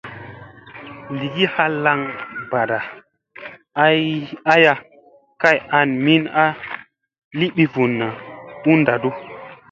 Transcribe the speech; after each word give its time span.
Iigi 1.15 1.43
halangi 1.55 2.13
baaɗa 2.49 2.77
aya 4.53 4.73
kay 5.41 5.57
an 5.79 5.89
min 6.05 6.23
a 6.43 6.45
li 7.37 7.47
bivunna 7.55 8.07
u 8.69 8.71
naɗu. 8.85 9.09